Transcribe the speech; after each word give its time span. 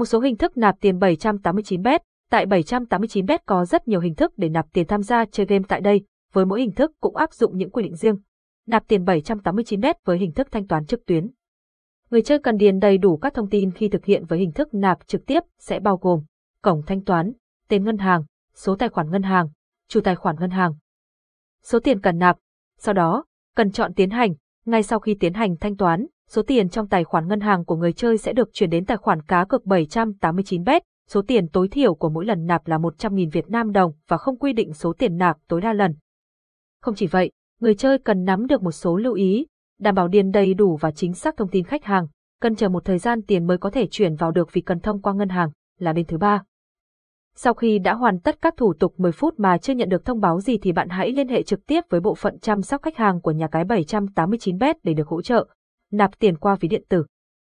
Một 0.00 0.06
số 0.06 0.20
hình 0.20 0.36
thức 0.36 0.56
nạp 0.56 0.80
tiền 0.80 0.98
789bet, 0.98 1.98
tại 2.30 2.46
789bet 2.46 3.38
có 3.46 3.64
rất 3.64 3.88
nhiều 3.88 4.00
hình 4.00 4.14
thức 4.14 4.32
để 4.36 4.48
nạp 4.48 4.66
tiền 4.72 4.86
tham 4.86 5.02
gia 5.02 5.24
chơi 5.24 5.46
game 5.46 5.64
tại 5.68 5.80
đây, 5.80 6.04
với 6.32 6.44
mỗi 6.44 6.60
hình 6.60 6.72
thức 6.72 6.92
cũng 7.00 7.16
áp 7.16 7.32
dụng 7.32 7.56
những 7.56 7.70
quy 7.70 7.82
định 7.82 7.94
riêng. 7.94 8.16
Nạp 8.66 8.88
tiền 8.88 9.04
789bet 9.04 9.94
với 10.04 10.18
hình 10.18 10.32
thức 10.32 10.48
thanh 10.50 10.66
toán 10.66 10.86
trực 10.86 11.06
tuyến. 11.06 11.30
Người 12.10 12.22
chơi 12.22 12.38
cần 12.38 12.56
điền 12.56 12.78
đầy 12.78 12.98
đủ 12.98 13.16
các 13.16 13.34
thông 13.34 13.48
tin 13.50 13.70
khi 13.70 13.88
thực 13.88 14.04
hiện 14.04 14.24
với 14.24 14.38
hình 14.38 14.52
thức 14.52 14.74
nạp 14.74 15.06
trực 15.06 15.26
tiếp 15.26 15.40
sẽ 15.58 15.80
bao 15.80 15.96
gồm 15.96 16.24
cổng 16.62 16.82
thanh 16.86 17.04
toán, 17.04 17.32
tên 17.68 17.84
ngân 17.84 17.98
hàng, 17.98 18.24
số 18.54 18.76
tài 18.76 18.88
khoản 18.88 19.10
ngân 19.10 19.22
hàng, 19.22 19.48
chủ 19.88 20.00
tài 20.00 20.16
khoản 20.16 20.36
ngân 20.40 20.50
hàng, 20.50 20.74
số 21.62 21.80
tiền 21.80 22.00
cần 22.00 22.18
nạp. 22.18 22.36
Sau 22.78 22.94
đó, 22.94 23.24
cần 23.56 23.72
chọn 23.72 23.94
tiến 23.94 24.10
hành, 24.10 24.34
ngay 24.64 24.82
sau 24.82 24.98
khi 24.98 25.16
tiến 25.20 25.34
hành 25.34 25.56
thanh 25.56 25.76
toán, 25.76 26.06
số 26.30 26.42
tiền 26.42 26.68
trong 26.68 26.88
tài 26.88 27.04
khoản 27.04 27.28
ngân 27.28 27.40
hàng 27.40 27.64
của 27.64 27.76
người 27.76 27.92
chơi 27.92 28.18
sẽ 28.18 28.32
được 28.32 28.48
chuyển 28.52 28.70
đến 28.70 28.84
tài 28.84 28.96
khoản 28.96 29.22
cá 29.22 29.44
cược 29.44 29.64
789bet, 29.64 30.80
số 31.08 31.22
tiền 31.22 31.48
tối 31.48 31.68
thiểu 31.68 31.94
của 31.94 32.08
mỗi 32.08 32.24
lần 32.24 32.46
nạp 32.46 32.66
là 32.66 32.78
100.000 32.78 33.30
Việt 33.30 33.50
Nam 33.50 33.72
đồng 33.72 33.92
và 34.08 34.16
không 34.16 34.38
quy 34.38 34.52
định 34.52 34.72
số 34.72 34.92
tiền 34.98 35.16
nạp 35.16 35.36
tối 35.48 35.60
đa 35.60 35.72
lần. 35.72 35.94
Không 36.82 36.94
chỉ 36.94 37.06
vậy, 37.06 37.30
người 37.60 37.74
chơi 37.74 37.98
cần 37.98 38.24
nắm 38.24 38.46
được 38.46 38.62
một 38.62 38.72
số 38.72 38.96
lưu 38.96 39.14
ý, 39.14 39.46
đảm 39.80 39.94
bảo 39.94 40.08
điền 40.08 40.30
đầy 40.30 40.54
đủ 40.54 40.76
và 40.76 40.90
chính 40.90 41.14
xác 41.14 41.36
thông 41.36 41.48
tin 41.48 41.64
khách 41.64 41.84
hàng, 41.84 42.06
cần 42.40 42.56
chờ 42.56 42.68
một 42.68 42.84
thời 42.84 42.98
gian 42.98 43.22
tiền 43.22 43.46
mới 43.46 43.58
có 43.58 43.70
thể 43.70 43.86
chuyển 43.90 44.14
vào 44.14 44.30
được 44.30 44.52
vì 44.52 44.60
cần 44.60 44.80
thông 44.80 45.02
qua 45.02 45.12
ngân 45.12 45.28
hàng, 45.28 45.50
là 45.78 45.92
bên 45.92 46.06
thứ 46.06 46.18
ba. 46.18 46.42
Sau 47.36 47.54
khi 47.54 47.78
đã 47.78 47.94
hoàn 47.94 48.20
tất 48.20 48.42
các 48.42 48.54
thủ 48.56 48.74
tục 48.74 48.94
10 48.96 49.12
phút 49.12 49.34
mà 49.38 49.58
chưa 49.58 49.74
nhận 49.74 49.88
được 49.88 50.04
thông 50.04 50.20
báo 50.20 50.40
gì 50.40 50.58
thì 50.58 50.72
bạn 50.72 50.88
hãy 50.88 51.12
liên 51.12 51.28
hệ 51.28 51.42
trực 51.42 51.66
tiếp 51.66 51.80
với 51.90 52.00
bộ 52.00 52.14
phận 52.14 52.38
chăm 52.38 52.62
sóc 52.62 52.82
khách 52.82 52.96
hàng 52.96 53.20
của 53.20 53.30
nhà 53.30 53.48
cái 53.48 53.64
789bet 53.64 54.74
để 54.82 54.94
được 54.94 55.08
hỗ 55.08 55.22
trợ. 55.22 55.46
Nạp 55.90 56.18
tiền 56.18 56.36
qua 56.36 56.56
ví 56.60 56.68
điện 56.68 56.82
tử. 56.88 57.04